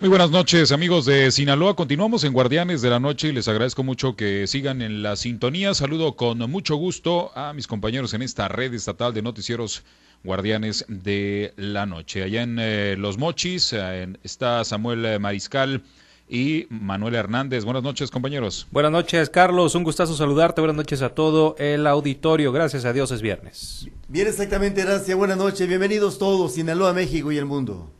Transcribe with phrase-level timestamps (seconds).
[0.00, 1.76] Muy buenas noches amigos de Sinaloa.
[1.76, 5.74] Continuamos en Guardianes de la Noche y les agradezco mucho que sigan en la sintonía.
[5.74, 9.84] Saludo con mucho gusto a mis compañeros en esta red estatal de noticieros
[10.24, 12.22] Guardianes de la Noche.
[12.22, 15.82] Allá en eh, Los Mochis eh, está Samuel Mariscal
[16.30, 17.66] y Manuel Hernández.
[17.66, 18.68] Buenas noches, compañeros.
[18.70, 19.74] Buenas noches, Carlos.
[19.74, 20.62] Un gustazo saludarte.
[20.62, 22.52] Buenas noches a todo el auditorio.
[22.52, 23.86] Gracias a Dios es viernes.
[24.08, 25.14] Bien, exactamente, gracias.
[25.14, 25.68] Buenas noches.
[25.68, 27.99] Bienvenidos todos, Sinaloa, México y el mundo.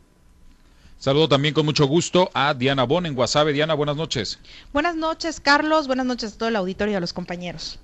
[1.01, 3.53] Saludo también con mucho gusto a Diana Bon en Guasave.
[3.53, 4.37] Diana, buenas noches.
[4.71, 5.87] Buenas noches, Carlos.
[5.87, 7.79] Buenas noches a todo el auditorio y a los compañeros.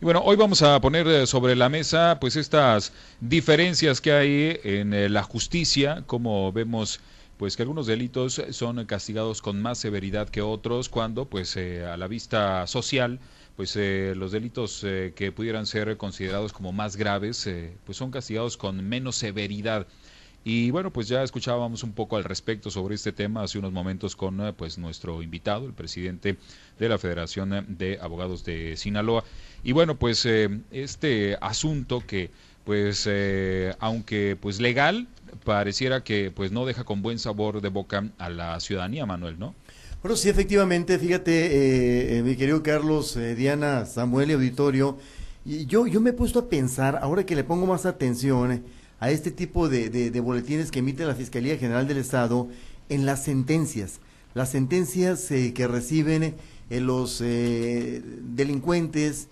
[0.00, 4.58] Y bueno, hoy vamos a poner eh, sobre la mesa pues estas diferencias que hay
[4.64, 6.98] en eh, la justicia, como vemos
[7.36, 11.96] pues que algunos delitos son castigados con más severidad que otros cuando pues eh, a
[11.96, 13.20] la vista social
[13.54, 17.48] pues los delitos que pudieran ser considerados como más graves
[17.86, 19.86] pues son castigados con menos severidad.
[20.46, 24.14] Y bueno, pues ya escuchábamos un poco al respecto sobre este tema hace unos momentos
[24.14, 26.36] con eh, pues nuestro invitado, el presidente
[26.78, 29.24] de la Federación de Abogados de Sinaloa.
[29.62, 32.30] Y bueno, pues eh, este asunto que
[32.64, 35.08] pues eh, aunque pues legal
[35.44, 39.54] pareciera que pues no deja con buen sabor de boca a la ciudadanía, Manuel, ¿no?
[40.02, 44.98] Bueno, sí, efectivamente, fíjate, mi querido Carlos, Diana, Samuel y Auditorio,
[45.46, 48.62] y yo, yo me he puesto a pensar, ahora que le pongo más atención,
[49.04, 52.48] a este tipo de, de, boletines que emite la Fiscalía General del Estado
[52.88, 54.00] en las sentencias.
[54.32, 56.36] Las sentencias eh, que reciben
[56.70, 59.28] eh, los eh, delincuentes,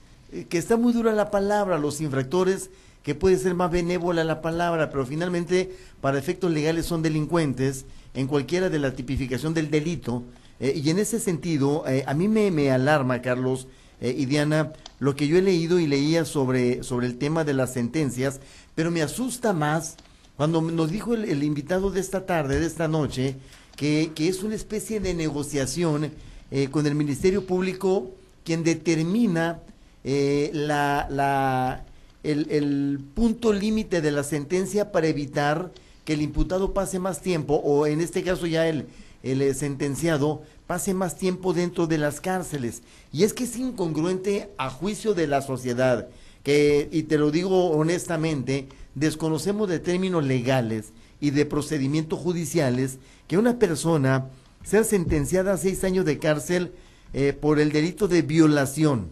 [0.51, 2.69] que está muy dura la palabra, los infractores,
[3.03, 8.27] que puede ser más benévola la palabra, pero finalmente para efectos legales son delincuentes en
[8.27, 10.23] cualquiera de la tipificación del delito.
[10.61, 13.69] y en ese sentido, a mí me, me alarma, Carlos
[14.01, 17.73] y Diana, lo que yo he leído y leía sobre, sobre el tema de las
[17.73, 18.41] sentencias,
[18.75, 19.97] pero me asusta más
[20.37, 23.37] cuando nos dijo el, invitado de esta tarde, de esta noche,
[23.77, 26.11] que, es una especie de negociación
[26.51, 28.11] eh, con el Ministerio Público
[28.45, 29.61] quien determina
[30.05, 31.85] eh, la, la,
[32.23, 35.71] el, punto límite de la sentencia para evitar
[36.05, 38.87] que el imputado pase más tiempo, o en este caso ya el,
[39.23, 42.83] el eh, sentenciado, pase más tiempo dentro de las cárceles.
[43.13, 46.09] Y es que es incongruente a juicio de la sociedad
[46.43, 52.99] que, y te lo digo honestamente, desconocemos de términos legales y de procedimientos judiciales
[53.29, 54.27] que una persona
[54.65, 56.73] sea sentenciada a seis años de cárcel
[57.15, 59.11] eh, por el delito de violación.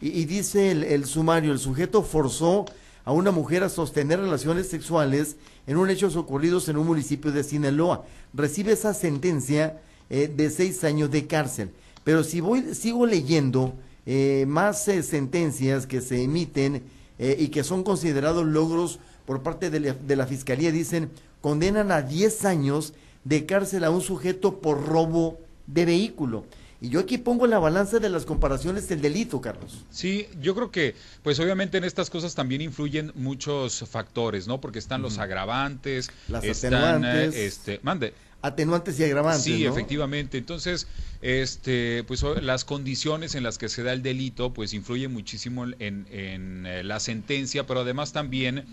[0.00, 2.66] Y, dice el, sumario, el sujeto forzó
[3.04, 7.42] a una mujer a sostener relaciones sexuales en un hecho ocurridos en un municipio de
[7.42, 8.04] Sinaloa.
[8.32, 11.70] Recibe esa sentencia eh, de seis años de cárcel.
[12.04, 13.74] Pero si voy, sigo leyendo
[14.10, 16.82] eh, más eh, sentencias que se emiten
[17.18, 21.10] eh, y que son considerados logros por parte de la, de la, Fiscalía, dicen,
[21.42, 26.46] condenan a 10 años de cárcel a un sujeto por robo de vehículo.
[26.80, 29.84] Y yo aquí pongo la balanza de las comparaciones del delito, Carlos.
[29.90, 34.58] Sí, yo creo que, pues obviamente en estas cosas también influyen muchos factores, ¿no?
[34.58, 39.42] Porque están los agravantes, las están, este, mande atenuantes y agravantes.
[39.42, 40.38] Sí, efectivamente.
[40.38, 40.86] Entonces,
[41.22, 46.06] este, pues las condiciones en las que se da el delito, pues influyen muchísimo en,
[46.10, 48.64] en eh, la sentencia, pero además también,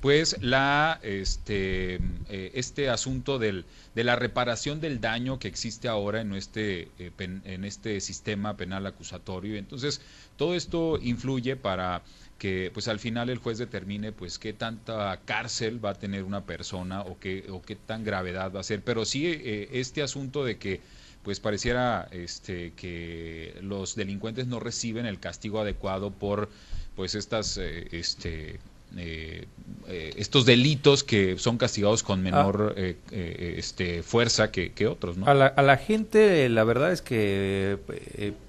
[0.00, 6.20] pues la, este, eh, este asunto del, de la reparación del daño que existe ahora
[6.20, 9.56] en este, eh, en este sistema penal acusatorio.
[9.56, 10.00] Entonces,
[10.36, 12.02] todo esto influye para
[12.42, 16.44] que pues al final el juez determine pues qué tanta cárcel va a tener una
[16.44, 18.82] persona o qué o qué tan gravedad va a ser.
[18.82, 20.80] Pero sí eh, este asunto de que
[21.22, 26.48] pues pareciera este que los delincuentes no reciben el castigo adecuado por
[26.96, 28.58] pues estas eh, este
[28.96, 29.46] eh,
[29.88, 32.80] eh, estos delitos que son castigados con menor ah.
[32.80, 35.16] eh, este, fuerza que, otros.
[35.16, 35.26] ¿no?
[35.26, 37.78] A, la, gente, la verdad es que,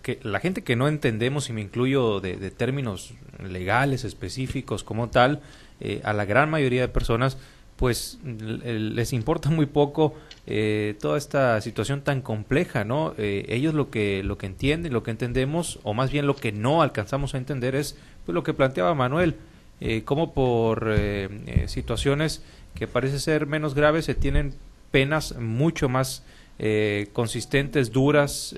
[0.01, 3.13] que, la gente que no entendemos, y me incluyo de, términos
[3.47, 5.41] legales específicos como tal,
[6.03, 7.37] a la gran mayoría de personas,
[7.75, 10.15] pues les importa muy poco
[10.99, 13.15] toda esta situación tan compleja, ¿no?
[13.17, 16.81] ellos lo que lo que entienden, lo que entendemos, o más bien lo que no
[16.81, 19.35] alcanzamos a entender es pues, lo que planteaba Manuel
[19.85, 22.41] eh, como por eh, eh, situaciones
[22.73, 24.53] que parece ser menos graves se tienen
[24.91, 26.23] penas mucho más
[26.57, 28.55] eh, consistentes, duras,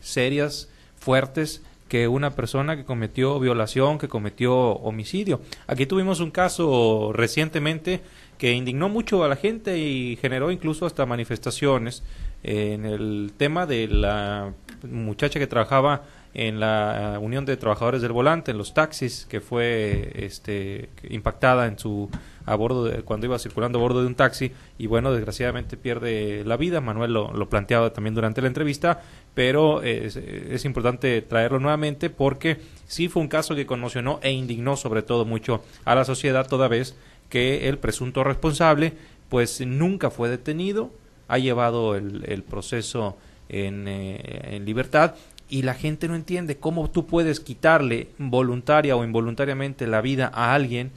[0.00, 0.68] serias,
[0.98, 5.42] fuertes que una persona que cometió violación, que cometió homicidio.
[5.68, 8.00] Aquí tuvimos un caso recientemente
[8.36, 12.02] que indignó mucho a la gente y generó incluso hasta manifestaciones
[12.42, 14.52] en el tema de la
[14.82, 16.02] muchacha que trabajaba
[16.38, 21.80] en la Unión de Trabajadores del Volante, en los taxis, que fue este, impactada en
[21.80, 22.08] su
[22.46, 26.44] a bordo de, cuando iba circulando a bordo de un taxi y bueno, desgraciadamente pierde
[26.46, 26.80] la vida.
[26.80, 29.02] Manuel lo, lo planteaba también durante la entrevista,
[29.34, 35.02] pero es, importante traerlo nuevamente porque sí fue un caso que conmocionó e indignó sobre
[35.02, 36.96] todo mucho a la sociedad toda vez
[37.28, 38.92] que el presunto responsable
[39.28, 40.92] pues nunca fue detenido,
[41.26, 43.18] ha llevado el, el proceso
[43.48, 45.16] en, eh, en libertad
[45.48, 50.54] y la gente no entiende cómo tú puedes quitarle voluntaria o involuntariamente la vida a
[50.54, 50.90] alguien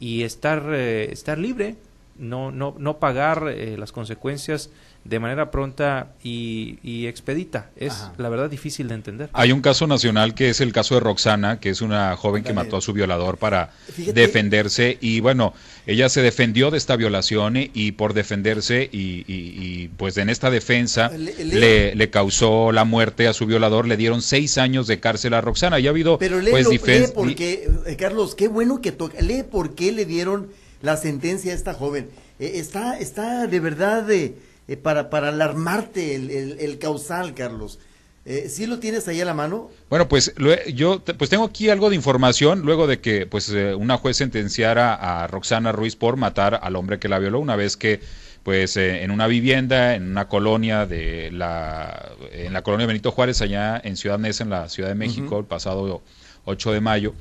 [0.00, 1.76] y estar, eh, estar libre,
[2.18, 4.70] no, no, no pagar eh, las consecuencias
[5.04, 7.70] de manera pronta y, y expedita.
[7.76, 8.12] Es Ajá.
[8.18, 9.30] la verdad difícil de entender.
[9.32, 12.52] Hay un caso nacional que es el caso de Roxana, que es una joven que
[12.52, 14.20] mató a su violador para Fíjate.
[14.20, 15.54] defenderse y bueno,
[15.86, 19.54] ella se defendió de esta violación y, y por defenderse y, y-
[19.84, 23.86] y, pues en esta defensa Le- le- le, le causó la muerte a su violador,
[23.86, 27.04] le dieron seis años de cárcel a Roxana y ha habido Pero lee, pues lee
[27.14, 29.20] por qué, eh, Carlos, qué bueno que toca.
[29.22, 30.48] Lee por qué le dieron
[30.82, 32.08] la sentencia a esta joven.
[32.38, 34.34] Eh, está, está de verdad eh,
[34.68, 37.78] eh, para, para alarmarte el, el- el causal, Carlos.
[38.24, 39.70] Eh, ¿Sí lo tienes ahí a la mano?
[39.88, 43.74] Bueno, pues lo yo pues tengo aquí algo de información luego de que pues eh,
[43.74, 47.78] una juez sentenciara a Roxana Ruiz por matar al hombre que la violó una vez
[47.78, 48.00] que
[48.42, 53.40] pues eh, en una vivienda en una colonia de la en la colonia Benito Juárez
[53.40, 56.02] allá en Ciudad Neza en la Ciudad de México el pasado
[56.44, 57.14] 8 de mayo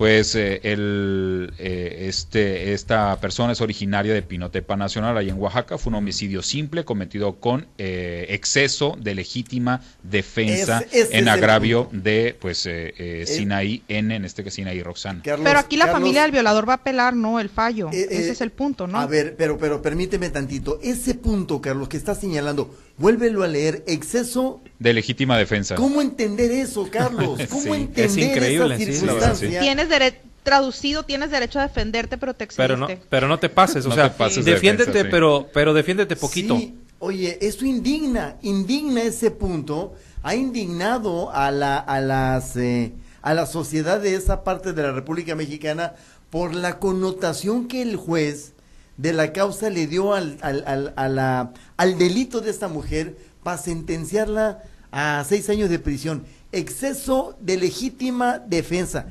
[0.00, 5.76] pues eh, el, eh, este, esta persona es originaria de Pinotepa Nacional, allá en Oaxaca.
[5.76, 12.34] Fue un homicidio simple cometido con eh, exceso de legítima defensa es en agravio de
[12.40, 15.20] pues eh, eh, Sinaí N, en este que Sinaí Roxana.
[15.22, 17.38] Carlos, Pero aquí la Carlos, familia del violador va a apelar, ¿no?
[17.38, 17.90] El fallo.
[17.92, 18.98] eh, Ese eh, es el punto, ¿no?
[18.98, 20.78] A ver, pero, pero permíteme tantito.
[20.82, 23.82] Ese punto, Carlos, que está señalando, vuélvelo a leer.
[23.88, 25.74] Exceso De legítima defensa.
[25.74, 27.40] ¿Cómo entender eso, Carlos?
[27.50, 29.60] ¿Cómo Sí, entender es increíble, esa sí, circunstancia?
[29.60, 32.46] Tienes dere- traducido, tienes derecho a defenderte, pero te.
[32.56, 35.10] Pero no, pero no te pases, o No sea, te pases de defiéndete, defensa, sí.
[35.10, 36.56] pero, pero defiéndete poquito.
[36.56, 42.92] Sí, oye, eso indigna, indigna ese punto, ha indignado a la, a las, eh,
[43.22, 45.94] a la sociedad de esa parte de la República Mexicana
[46.30, 48.52] por la connotación que el juez
[49.00, 53.16] de la causa le dio al, al, al, a la- al delito de esta mujer
[53.42, 54.62] para sentenciarla
[54.92, 56.24] a seis años de prisión.
[56.52, 59.06] Exceso de legítima defensa.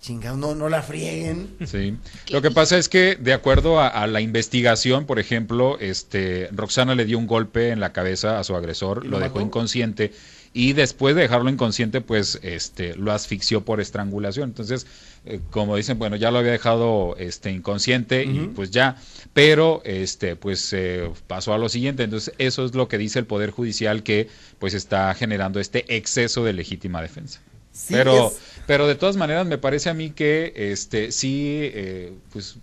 [0.00, 1.56] Chingado, no, no la frieguen.
[1.66, 1.96] Sí.
[2.30, 6.94] Lo que pasa es que, de acuerdo a, a la investigación, por ejemplo, este, Roxana
[6.94, 9.46] le dio un golpe en la cabeza a su agresor, ¿Y lo lo dejó mató?
[9.46, 10.12] inconsciente
[10.56, 14.50] y después de dejarlo inconsciente, pues, este, lo asfixió por estrangulación.
[14.50, 14.86] Entonces,
[15.26, 18.96] eh, como dicen, bueno, ya lo había dejado, este, inconsciente y pues ya,
[19.32, 22.04] pero, este, pues, eh, pasó a lo siguiente.
[22.04, 24.28] Entonces, eso es lo que dice el Poder Judicial que,
[24.60, 27.40] pues, está generando este exceso de legítima defensa.
[27.72, 32.12] Sí, pero, es- pero de todas maneras me parece a mí que este sí, eh,
[32.32, 32.56] pues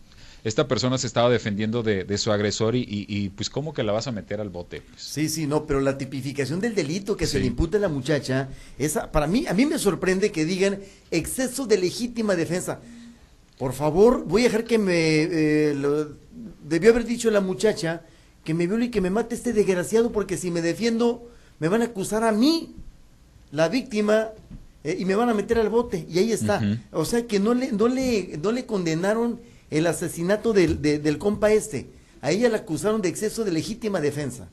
[0.44, 3.84] esta persona se estaba defendiendo de, de su agresor y, y, y, pues cómo que
[3.84, 4.82] la vas a meter al bote.
[4.82, 7.90] Pues, Sí, sí, no, pero la tipificación del delito que se le imputa a la
[7.90, 8.50] muchacha,
[8.80, 10.80] esa, para mí, a mí me sorprende que digan
[11.12, 12.80] exceso de legítima defensa.
[13.60, 16.10] Por favor, voy a dejar que me, eh, lo-
[16.68, 18.02] debió haber dicho la muchacha
[18.44, 21.30] que me viole y que me mate este desgraciado porque si me defiendo
[21.60, 22.74] me van a acusar a mí,
[23.52, 24.30] la víctima,
[24.84, 26.60] eh, y me van a meter al bote y ahí está.
[26.92, 29.40] O sea que no le, no le, no le condenaron
[29.72, 31.88] el asesinato del, de- compa este.
[32.22, 34.48] A ella la acusaron de exceso de legítima defensa.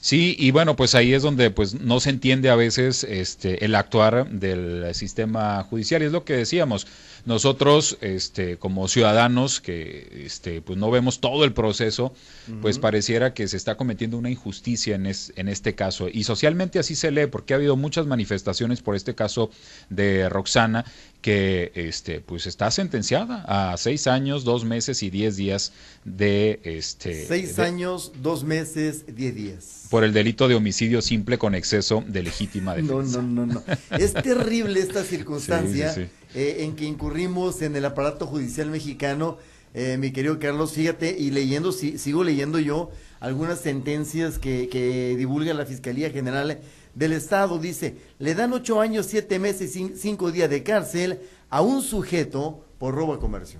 [0.00, 3.74] Sí, y bueno, pues ahí es donde pues no se entiende a veces este el
[3.74, 6.86] actuar del sistema judicial, es lo que decíamos.
[7.26, 12.12] Nosotros este como ciudadanos que este pues no vemos todo el proceso,
[12.60, 16.78] pues pareciera que se está cometiendo una injusticia en es- en este caso y socialmente
[16.78, 19.50] así se lee porque ha habido muchas manifestaciones por este caso
[19.88, 20.84] de Roxana
[21.22, 25.72] que este pues está sentenciada a seis años, dos meses y diez días
[26.04, 29.86] de este Seis de- años, dos meses, diez días.
[29.88, 33.22] por el delito de homicidio simple con exceso de legítima No, defensa.
[33.22, 33.62] no, no, no.
[33.98, 39.38] Es terrible esta circunstancia Sí, sí, eh, en que incurrimos en el aparato judicial mexicano.
[39.72, 45.16] Eh, mi querido Carlos, fíjate, y leyendo, si- sigo leyendo yo algunas sentencias que, que
[45.16, 46.60] divulga la Fiscalía General
[46.94, 47.58] del Estado.
[47.58, 51.82] Dice, le dan ocho años, siete meses y cin- cinco días de cárcel a un
[51.82, 53.58] sujeto por robo a comercio.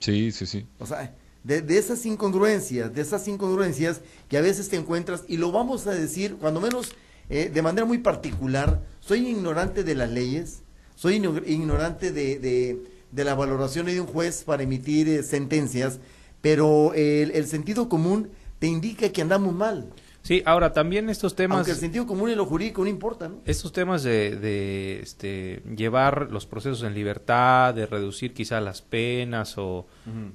[0.00, 0.66] Sí, sí, sí.
[0.78, 5.36] O sea, de, de esas incongruencias, de esas incongruencias que a veces te encuentras, y
[5.36, 6.92] lo vamos a decir, cuando menos
[7.30, 10.60] eh, de manera muy particular, soy ignorante de las leyes,
[10.94, 12.78] soy igno- ignorante de, de,
[13.10, 16.00] de la valoración de un juez para emitir eh, sentencias,
[16.40, 19.90] pero el, el sentido común te indica que andamos mal.
[20.22, 21.58] Sí, ahora también estos temas...
[21.58, 23.40] Aunque el sentido común y lo jurídico no importa, ¿no?
[23.44, 29.58] Estos temas de, de este, llevar los procesos en libertad, de reducir quizá las penas
[29.58, 29.86] o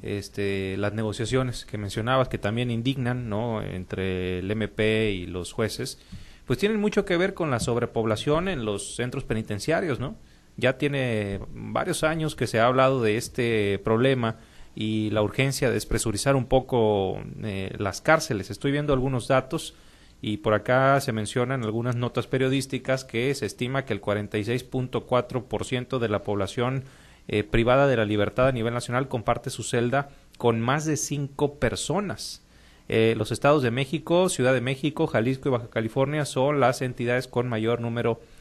[0.03, 3.63] este, las negociaciones que mencionabas, que también indignan, ¿no?
[3.63, 5.97] Entre el MP y los jueces,
[6.45, 10.17] pues tienen mucho que ver con la sobrepoblación en los centros penitenciarios, ¿no?
[10.59, 14.37] Ya tiene varios años que se ha hablado de este problema
[14.75, 18.49] y la urgencia de despresurizar un poco eh, las cárceles.
[18.49, 19.75] Estoy viendo algunos datos
[20.21, 26.09] y por acá se mencionan algunas notas periodísticas que se estima que el 46.4% de
[26.09, 26.83] la población
[27.27, 31.55] eh, privada de la libertad a nivel nacional comparte su celda con más de cinco
[31.55, 32.43] personas.
[32.87, 37.27] Eh, los estados de México, Ciudad de México, Jalisco y Baja California son las entidades
[37.27, 38.38] con mayor número de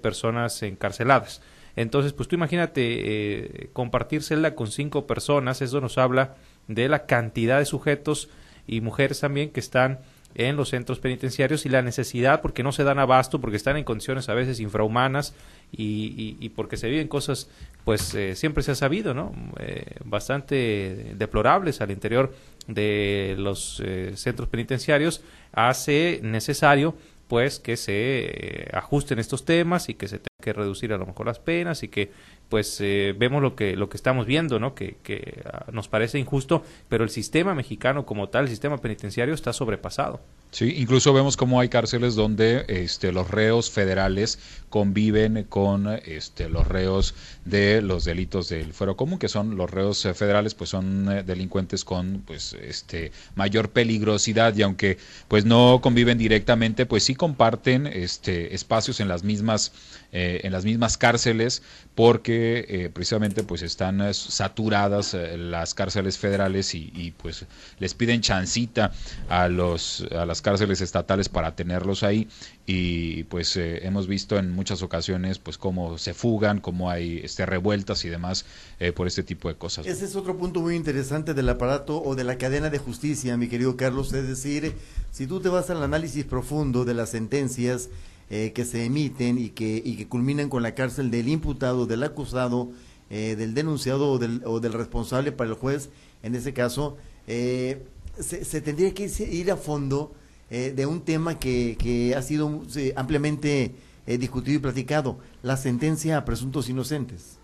[0.00, 1.42] personas encarceladas.
[1.76, 6.36] Entonces, pues tú imagínate eh, compartir celda con cinco personas, eso nos habla
[6.68, 8.28] de la cantidad de sujetos
[8.66, 9.98] y mujeres también que están
[10.34, 13.84] en los centros penitenciarios y la necesidad porque no se dan abasto, porque están en
[13.84, 15.34] condiciones a veces infrahumanas
[15.70, 17.48] y, y, porque se viven cosas,
[17.84, 19.32] pues eh, siempre se ha sabido, ¿no?
[19.58, 22.34] Eh, bastante deplorables al interior
[22.66, 26.96] de los eh, centros penitenciarios, hace necesario
[27.28, 31.38] pues que se ajusten estos temas y que se que reducir a lo mejor las
[31.38, 32.12] penas y que
[32.50, 36.18] pues eh, vemos lo que lo que estamos viendo no que, que ah, nos parece
[36.18, 40.20] injusto pero el sistema mexicano como tal el sistema penitenciario está sobrepasado
[40.54, 44.38] Sí, incluso vemos cómo hay cárceles donde este, los reos federales
[44.70, 50.04] conviven con este, los reos de los delitos del fuero común, que son los reos
[50.04, 54.54] eh, federales, pues son eh, delincuentes con pues este mayor peligrosidad.
[54.54, 54.96] Y aunque
[55.26, 59.72] pues no conviven directamente, pues sí comparten este espacios en las mismas
[60.12, 67.46] eh, en las mismas cárceles porque precisamente pues están saturadas las cárceles federales y, pues
[67.78, 68.92] les piden chancita
[69.28, 72.28] a los a las cárceles estatales para tenerlos ahí
[72.66, 77.44] y pues eh, hemos visto en muchas ocasiones pues cómo se fugan, cómo hay este,
[77.44, 78.46] revueltas y demás
[78.80, 79.86] eh, por este tipo de cosas.
[79.86, 83.48] Ese es otro punto muy interesante del aparato o de la cadena de justicia, mi
[83.48, 84.74] querido Carlos, es decir,
[85.10, 87.90] si tú te vas al análisis profundo de las sentencias
[88.34, 92.02] eh, que se emiten y que, y que culminan con la cárcel del imputado, del
[92.02, 92.70] acusado,
[93.10, 95.90] del denunciado o del, o del responsable para el juez,
[96.24, 100.12] en ese caso, se, se, tendría que ir a fondo
[100.50, 102.62] eh, de un tema que, que ha sido
[102.96, 103.74] ampliamente
[104.06, 107.38] eh, discutido y platicado, la sentencia a presuntos inocentes.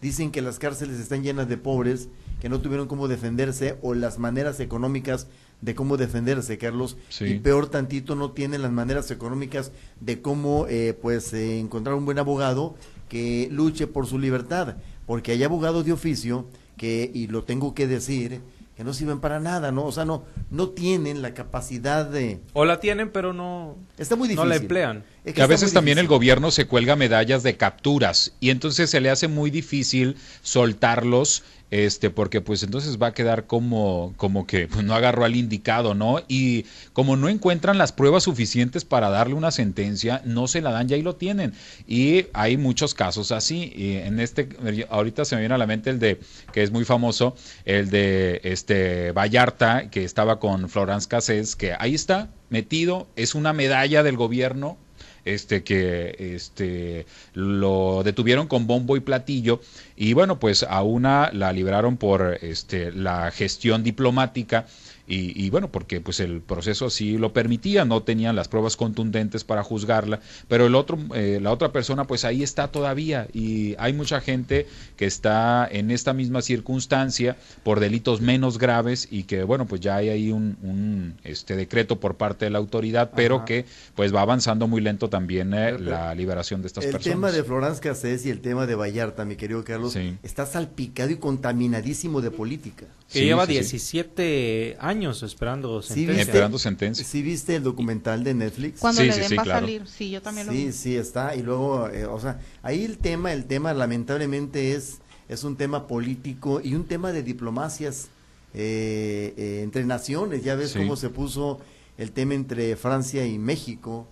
[0.00, 2.08] Dicen que las cárceles están llenas de pobres
[2.40, 5.28] que no tuvieron cómo defenderse o las maneras económicas
[5.64, 6.96] de cómo defenderse, Carlos.
[7.20, 12.18] Y peor tantito no tienen las maneras económicas de cómo eh, pues encontrar un buen
[12.18, 12.74] abogado
[13.08, 17.86] que luche por su libertad, porque hay abogados de oficio que, y lo tengo que
[17.86, 18.42] decir,
[18.76, 19.84] que no sirven para nada, ¿no?
[19.84, 22.40] O sea, no, no tienen la capacidad de...
[22.52, 24.44] O la tienen, pero no, está muy difícil.
[24.44, 25.04] no la emplean.
[25.32, 29.10] Que, a veces también el gobierno se cuelga medallas de capturas y entonces se le
[29.10, 34.84] hace muy difícil soltarlos este porque pues entonces va a quedar como como que pues,
[34.84, 36.20] no agarró al indicado, ¿no?
[36.28, 40.86] Y como no encuentran las pruebas suficientes para darle una sentencia, no se la dan,
[40.86, 41.54] ya ahí lo tienen.
[41.88, 43.72] Y hay muchos casos así.
[43.74, 44.48] Y en este
[44.88, 46.20] ahorita se me viene a la mente el de
[46.52, 51.94] que es muy famoso, el de este Vallarta que estaba con Florence Cassés, que ahí
[51.94, 54.78] está metido, es una medalla del gobierno
[55.24, 59.60] este que este lo detuvieron con bombo y platillo.
[59.96, 64.66] Y bueno pues a una la liberaron por este la gestión diplomática
[65.06, 69.62] y, bueno, porque pues el proceso así lo permitía, no tenían las pruebas contundentes para
[69.62, 74.22] juzgarla, pero el otro, eh, la otra persona pues ahí está todavía y hay mucha
[74.22, 79.82] gente que está en esta misma circunstancia por delitos menos graves y que bueno, pues
[79.82, 84.22] ya hay ahí un, este decreto por parte de la autoridad, pero que pues va
[84.22, 87.06] avanzando muy lento también eh, la liberación de estas personas.
[87.06, 91.10] El tema de Florence Cassés y el tema de Vallarta, mi querido Carlos, está salpicado
[91.10, 92.86] y contaminadísimo de política.
[93.12, 96.22] Que lleva 17 años esperando sentencia.
[96.22, 97.04] esperando sentencia.
[97.04, 98.80] ¿Sí viste el documental de Netflix?
[98.80, 100.66] Cuando le den va a salir, sí, yo también lo vi.
[100.66, 101.34] Sí, sí, está.
[101.34, 104.98] Y luego, eh, o sea, ahí el tema, el tema lamentablemente es,
[105.28, 108.08] es un tema político y un tema de diplomacias
[108.54, 110.44] eh, eh, entre naciones.
[110.44, 111.60] Ya ves cómo se puso
[111.98, 114.08] el tema entre Francia y México.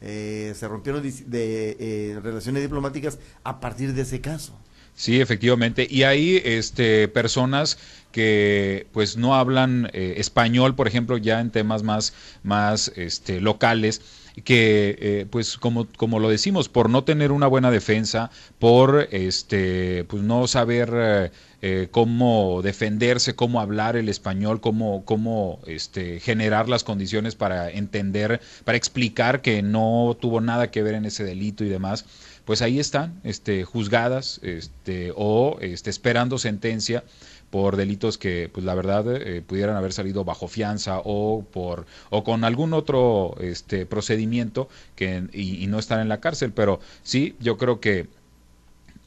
[0.00, 4.58] se rompieron de, relaciones diplomáticas a partir de ese caso.
[4.96, 5.86] Sí, efectivamente.
[5.88, 7.78] Y hay este, personas
[8.12, 14.00] que pues no hablan eh, español, por ejemplo, ya en temas más, más este, locales
[14.44, 20.04] que eh, pues como, como lo decimos, por no tener una buena defensa, por este
[20.04, 21.30] pues no saber eh,
[21.62, 28.40] eh, cómo defenderse, cómo hablar el español, cómo, cómo este, generar las condiciones para entender,
[28.64, 32.04] para explicar que no tuvo nada que ver en ese delito y demás,
[32.46, 37.04] pues ahí están, este, juzgadas, este, o este, esperando sentencia
[37.50, 42.24] por delitos que pues la verdad eh, pudieran haber salido bajo fianza o por o
[42.24, 46.52] con algún otro este procedimiento que y, no estar en la cárcel.
[46.52, 48.06] Pero sí yo creo que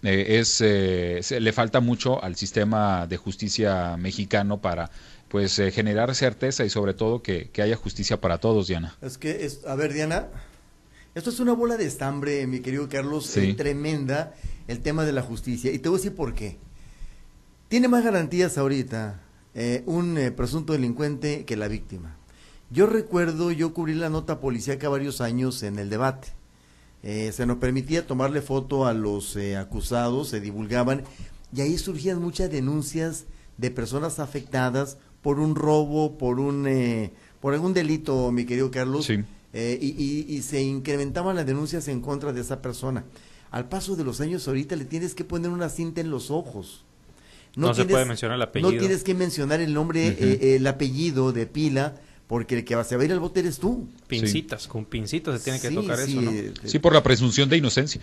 [0.03, 4.89] eh, es eh, le falta mucho al sistema de justicia mexicano para
[5.27, 8.97] pues generar certeza y sobre todo que, haya justicia para todos Diana.
[9.01, 10.27] Es que es a ver Diana
[11.15, 14.33] esto es una bola de estambre mi querido Carlos tremenda
[14.67, 15.71] el tema de la justicia.
[15.71, 16.57] Y te voy a decir por qué.
[17.67, 19.19] Tiene más garantías ahorita
[19.55, 22.15] eh, un eh, presunto delincuente que la víctima.
[22.69, 26.29] Yo recuerdo, yo cubrí la nota policíaca varios años en el debate.
[27.01, 31.03] Eh, se nos permitía tomarle foto a los acusados, se divulgaban,
[31.55, 33.25] y ahí surgían muchas denuncias
[33.57, 39.09] de personas afectadas por un robo, por un por algún delito, mi querido Carlos,
[39.53, 43.03] y, y, se incrementaban las denuncias en contra de esa persona.
[43.51, 46.85] Al paso de los años ahorita le tienes que poner una cinta en los ojos
[47.55, 48.71] no, se puede mencionar el apellido.
[48.71, 51.95] No tienes que mencionar el nombre, eh, el apellido de pila,
[52.27, 53.87] porque el que va a ir al bote eres tú.
[54.07, 56.31] Pincitas, con pincitas se tiene que tocar eso, ¿no?
[56.31, 58.01] Eh, sí, por la presunción de inocencia.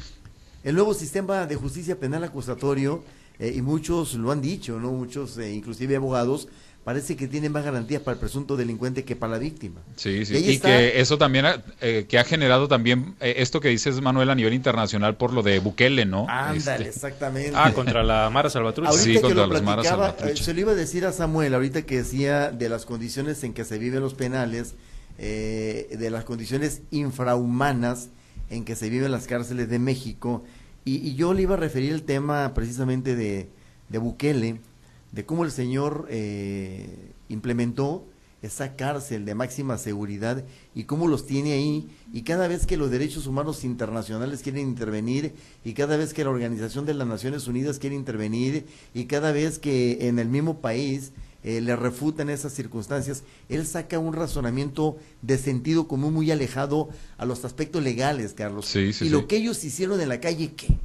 [0.65, 3.05] El nuevo sistema de justicia penal acusatorio,
[3.39, 4.91] eh, y muchos lo han dicho, ¿no?
[4.93, 6.49] Muchos, inclusive abogados,
[6.87, 9.81] parece que tiene más garantías para el presunto delincuente que para la víctima.
[9.97, 13.71] Sí, sí, y, que eso también, ha, eh, que ha generado también eh, esto que
[13.71, 16.29] dices, Manuel, a nivel internacional por lo de Bukele, ¿no?
[16.29, 17.55] Ándale, este, exactamente.
[17.57, 18.93] Ah, contra la Mara Salvatrucha.
[18.93, 20.45] sí, contra los Mara Salvatrucha.
[20.45, 23.65] Se lo iba a decir a Samuel, ahorita que decía de las condiciones en que
[23.65, 24.77] se viven los penales,
[25.19, 28.11] eh, de las condiciones infrahumanas
[28.49, 30.45] en que se viven las cárceles de México,
[30.85, 33.49] y, yo le iba a referir el tema precisamente de,
[33.89, 34.61] de Bukele,
[35.17, 38.05] de cómo el Señor eh, implementó
[38.43, 40.45] esa cárcel de máxima seguridad
[40.75, 45.33] y cómo los tiene ahí y cada vez que los derechos humanos internacionales quieren intervenir
[45.65, 49.59] y cada vez que la Organización de las Naciones Unidas quiere intervenir y cada vez
[49.59, 55.39] que en el mismo país eh, le refutan esas circunstancias, él saca un razonamiento de
[55.39, 58.67] sentido común muy alejado a los aspectos legales, Carlos.
[58.77, 60.77] y lo que ellos hicieron en la calle, ¿qué?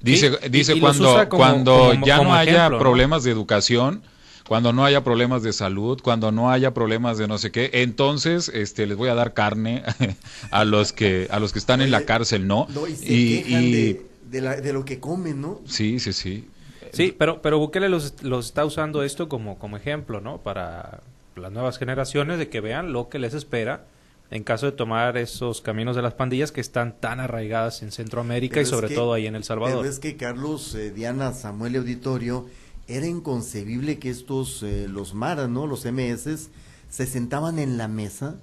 [0.00, 4.02] Dice, dice cuando, cuando ya no haya problemas de educación,
[4.46, 8.48] cuando no haya problemas de salud, cuando no haya problemas de no sé qué, entonces
[8.48, 9.82] este les voy a dar carne
[10.50, 12.68] a los que a los que están en la cárcel, ¿no?
[13.02, 13.98] y,
[14.30, 15.60] de, lo que comen, ¿no?
[15.66, 16.48] Sí, sí, sí.
[16.92, 20.38] Sí, pero pero Bukele los, los está usando esto como como ejemplo, ¿no?
[20.38, 21.00] Para
[21.34, 23.84] las nuevas generaciones de que vean lo que les espera
[24.30, 28.60] en caso de tomar esos caminos de las pandillas que están tan arraigadas en Centroamérica
[28.60, 29.78] y sobre todo ahí en El Salvador.
[29.78, 32.46] Pero es que Carlos, eh, Diana, Samuel y Auditorio,
[32.88, 35.66] era inconcebible que estos, eh, los maras, ¿no?
[35.66, 36.50] Los MS,
[36.88, 38.36] se sentaban en la mesa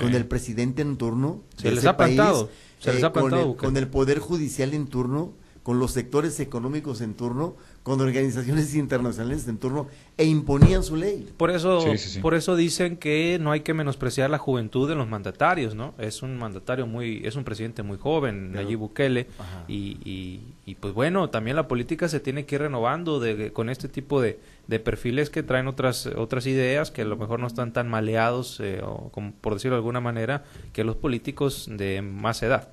[0.00, 1.42] con el presidente en turno.
[1.56, 2.50] Se les ha plantado.
[2.78, 7.00] Se les eh, ha plantado con el Poder Judicial en turno, con los sectores económicos
[7.00, 11.28] en turno, con organizaciones internacionales en turno e imponían su ley.
[11.36, 11.84] Por eso,
[12.20, 15.94] por eso dicen que no hay que menospreciar la juventud de los mandatarios, ¿no?
[15.98, 19.26] Es un mandatario muy, es un presidente muy joven, Nayib Bukele,
[19.66, 23.88] y, y, pues bueno, también la política se tiene que ir renovando de, con este
[23.88, 27.72] tipo de, de perfiles que traen otras otras ideas que a lo mejor no están
[27.72, 32.42] tan maleados, eh, o como por decirlo de alguna manera, que los políticos de más
[32.42, 32.68] edad.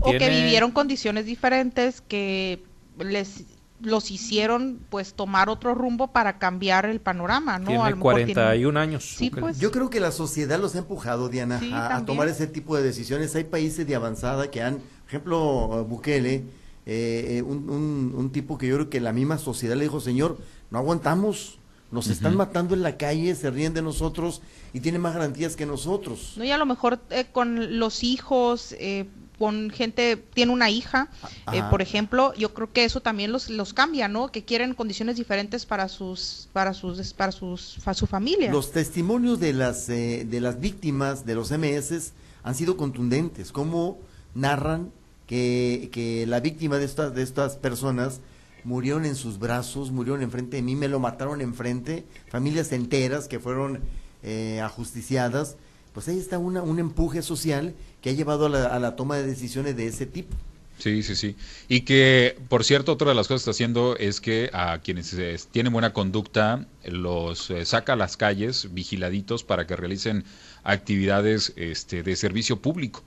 [0.00, 2.62] O que vivieron condiciones diferentes que
[2.98, 3.44] les
[3.82, 7.66] los hicieron pues tomar otro rumbo para cambiar el panorama, ¿no?
[7.66, 9.04] Tiene 41 años.
[9.04, 9.58] Sí, pues.
[9.58, 13.34] Yo creo que la sociedad los ha empujado, Diana, a, tomar ese tipo de decisiones.
[13.34, 16.44] Hay países de avanzada que han, por ejemplo, Bukele,
[16.86, 20.38] eh, eh, un, un, tipo que yo creo que la misma sociedad le dijo, señor,
[20.70, 25.14] no aguantamos, nos están matando en la calle, se ríen de nosotros y tienen más
[25.14, 26.34] garantías que nosotros.
[26.36, 29.08] No, y a lo mejor eh, con los hijos, eh,
[29.40, 31.08] con gente, tiene una hija,
[31.50, 34.30] eh, por ejemplo, yo creo que eso también los, los cambia, ¿no?
[34.30, 38.52] Que quieren condiciones diferentes para sus, para sus, para sus, para su familia.
[38.52, 43.96] Los testimonios de las, eh, de las víctimas de los MS han sido contundentes, cómo
[44.34, 44.92] narran
[45.26, 48.20] que, que la víctima de estas, de estas personas
[48.62, 53.40] murieron en sus brazos, murieron enfrente de mí, me lo mataron enfrente, familias enteras que
[53.40, 53.80] fueron
[54.22, 55.56] eh, ajusticiadas
[55.92, 59.76] pues ahí está una, un empuje social que ha llevado a la, toma de decisiones
[59.76, 60.36] de ese tipo.
[60.78, 61.36] Sí, sí, sí.
[61.68, 65.12] Y que, por cierto, otra de las cosas que está haciendo es que a quienes
[65.12, 70.24] eh, tienen buena conducta los eh, saca a las calles vigiladitos para que realicen
[70.64, 73.04] actividades este, de servicio público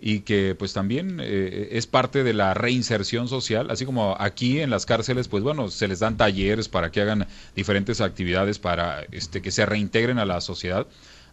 [0.00, 4.70] y que pues también eh, es parte de la reinserción social, así como aquí en
[4.70, 9.40] las cárceles, pues bueno, se les dan talleres para que hagan diferentes actividades para este,
[9.40, 10.86] que se reintegren a la sociedad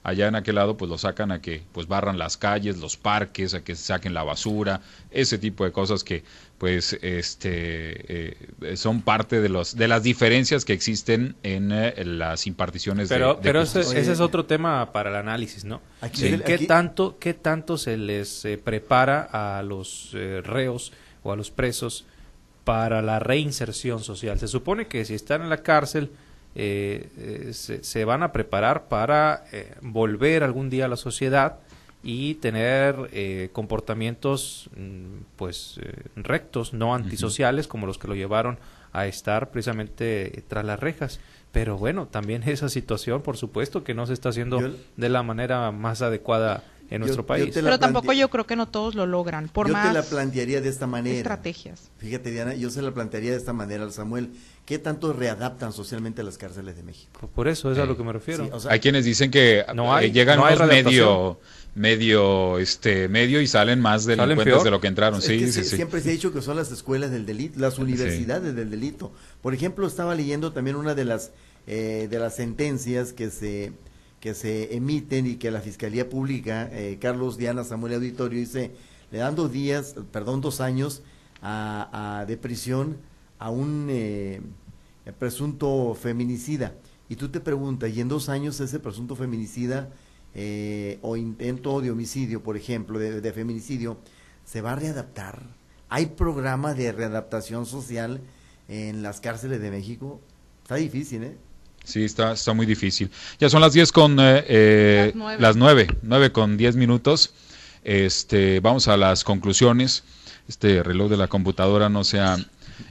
[0.03, 3.53] allá en aquel lado pues lo sacan a que pues barran las calles, los parques,
[3.53, 6.23] a que saquen la basura, ese tipo de cosas que
[6.57, 12.47] pues este eh, son parte de los de las diferencias que existen en, eh, las
[12.47, 15.81] imparticiones pero, de, pero ese, es otro tema para el análisis no
[16.13, 22.05] qué tanto qué tanto se les eh, prepara a los reos o a los presos
[22.63, 26.11] para la reinserción social se supone que si están en la cárcel
[26.55, 31.59] eh, eh, se, van a preparar para eh, volver algún día a la sociedad
[32.03, 35.79] y tener comportamientos mm, pues
[36.17, 38.59] rectos, no antisociales como los que lo llevaron
[38.91, 41.21] a estar precisamente tras las rejas.
[41.53, 44.59] Pero bueno, también esa situación, por supuesto, que no se está haciendo
[44.97, 47.51] de la manera más adecuada en nuestro país.
[47.53, 50.61] Pero tampoco yo creo que no todos lo logran, por yo más te la plantearía
[50.61, 51.17] de esta manera.
[51.17, 51.91] Estrategias.
[51.97, 54.31] Fíjate, Diana, yo se la plantearía de esta manera al Samuel.
[54.65, 57.29] ¿Qué tanto readaptan socialmente las cárceles de México?
[57.33, 58.49] Por eso es a lo que me refiero.
[58.69, 61.39] hay quienes dicen que no hay, eh, llegan medio
[61.75, 65.21] medio este medio y salen más delincuentes de lo que entraron.
[65.21, 68.55] Sí, sí, sí, Siempre se ha dicho que son las escuelas del delito, las universidades
[68.55, 69.11] del delito.
[69.41, 71.31] Por ejemplo, estaba leyendo también una de las
[71.65, 73.71] eh, de las sentencias que se
[74.23, 78.71] que se emiten y que la Fiscalía Pública, eh, Carlos Diana Samuel Auditorio, dice,
[79.12, 81.03] le dan dos días, perdón, dos años
[81.41, 82.95] a, de prisión
[83.38, 84.39] a un eh,
[85.19, 86.73] presunto feminicida.
[87.09, 89.89] Y tú te preguntas, ¿y en dos años ese presunto feminicida
[90.33, 93.97] eh, o intento de homicidio, por ejemplo, de, de, feminicidio,
[94.45, 95.41] se va a readaptar?
[95.89, 98.21] ¿Hay programa de readaptación social
[98.69, 100.21] en las cárceles de México?
[100.62, 101.36] Está difícil, ¿eh?
[101.83, 103.09] Sí, está, está muy difícil.
[103.39, 107.33] Ya son las 10 con eh, eh las 9, 9 con 10 minutos.
[107.83, 110.03] Este, vamos a las conclusiones.
[110.47, 112.37] Este reloj de la computadora no se ha,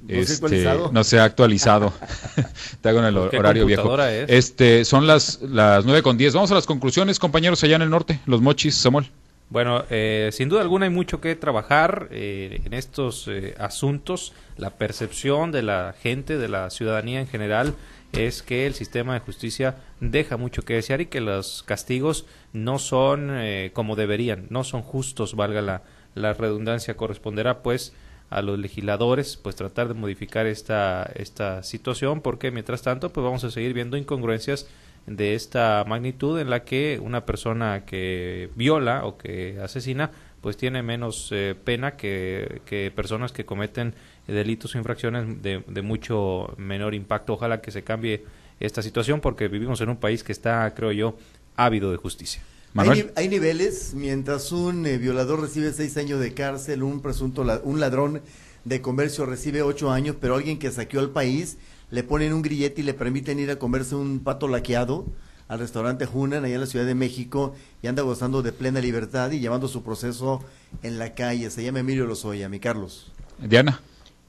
[0.08, 1.92] este, no se ha actualizado.
[2.80, 3.96] Te hago en el horario viejo.
[4.02, 6.34] Este, son las, las 9 con 10.
[6.34, 8.20] Vamos a las conclusiones, compañeros, allá en el norte.
[8.26, 9.10] Los mochis, Samuel.
[9.52, 14.32] Bueno, eh, sin duda alguna hay mucho que trabajar eh, en estos eh, asuntos.
[14.56, 17.74] La percepción de la gente, de la ciudadanía en general,
[18.12, 22.78] es que el sistema de justicia deja mucho que desear y que los castigos no
[22.78, 25.82] son eh, como deberían, no son justos, valga la,
[26.14, 27.94] la redundancia, corresponderá pues
[28.30, 33.44] a los legisladores pues tratar de modificar esta, esta situación porque mientras tanto pues vamos
[33.44, 34.66] a seguir viendo incongruencias
[35.06, 40.82] de esta magnitud en la que una persona que viola o que asesina pues tiene
[40.82, 43.94] menos eh, pena que, que personas que cometen
[44.26, 47.34] delitos o infracciones de, de, mucho menor impacto.
[47.34, 48.24] Ojalá que se cambie
[48.60, 51.16] esta situación porque vivimos en un país que está, creo yo,
[51.56, 52.42] ávido de justicia.
[52.74, 57.80] Hay, hay, niveles, mientras un eh, violador recibe seis años de cárcel, un presunto un
[57.80, 58.22] ladrón
[58.64, 61.58] de comercio recibe ocho años, pero alguien que saqueó al país
[61.90, 65.06] le ponen un grillete y le permiten ir a comerse un pato laqueado
[65.52, 69.30] al restaurante Hunan, allá en la Ciudad de México, y anda gozando de plena libertad
[69.32, 70.42] y llevando su proceso
[70.82, 71.50] en la calle.
[71.50, 73.12] Se llama Emilio Lozoya, mi Carlos.
[73.38, 73.82] Diana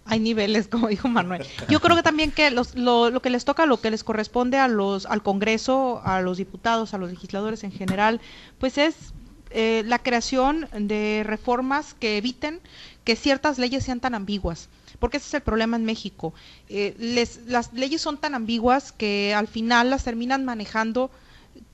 [0.05, 1.45] hay niveles, como dijo Manuel.
[1.69, 4.57] Yo creo que también que los, lo, lo, que les toca, lo que les corresponde
[4.57, 8.19] a los, al Congreso, a los diputados, a los legisladores en general,
[8.59, 9.13] pues es
[9.51, 12.59] eh, la creación de reformas que eviten
[13.05, 14.67] que ciertas leyes sean tan ambiguas.
[15.03, 16.33] Porque ese es el problema en México.
[16.69, 21.11] Eh, les, las leyes son tan ambiguas que al final las terminan manejando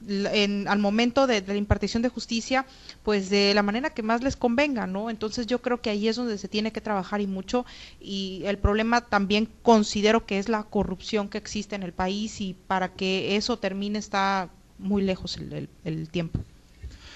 [0.07, 2.65] en, al momento de, la impartición de justicia,
[3.03, 5.11] pues de la manera que más les convenga, ¿no?
[5.11, 7.67] Entonces yo creo que ahí es donde se tiene que trabajar y mucho
[8.01, 12.55] y el problema también considero que es la corrupción que existe en el país y
[12.55, 16.39] para que eso termine está muy lejos el tiempo.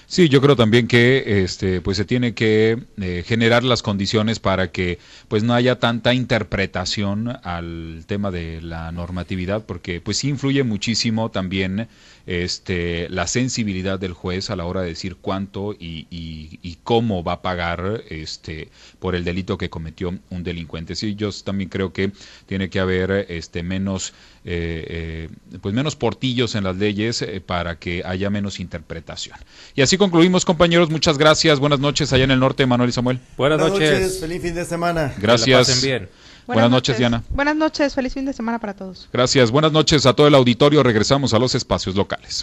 [0.06, 4.70] Sí, yo creo también que este, pues se tiene que eh, generar las condiciones para
[4.70, 10.62] que pues no haya tanta interpretación al tema de la normatividad, porque pues sí influye
[10.62, 11.88] muchísimo también
[12.26, 17.34] este, la sensibilidad del juez a la hora de decir cuánto y, y, cómo va
[17.34, 20.94] a pagar este, por el delito que cometió un delincuente.
[20.96, 22.12] Sí, yo también creo que
[22.46, 24.12] tiene que haber este, menos
[24.46, 29.38] eh, eh, pues menos portillos en las leyes eh, para que haya menos interpretación.
[29.74, 30.90] Y así concluimos, compañeros.
[30.90, 31.58] Muchas gracias.
[31.60, 33.20] Buenas noches allá en el norte, Manuel y Samuel.
[33.38, 34.20] Buenas, noches.
[34.20, 35.14] Feliz fin de semana.
[35.18, 35.82] Gracias.
[35.82, 36.08] bien.
[36.46, 37.22] Buenas, noches, Diana.
[37.30, 39.08] Buenas noches, feliz fin de semana para todos.
[39.10, 40.82] Gracias, buenas noches a todo el auditorio.
[40.82, 42.42] Regresamos a los espacios locales.